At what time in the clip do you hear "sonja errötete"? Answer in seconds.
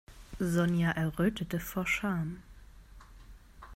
0.39-1.59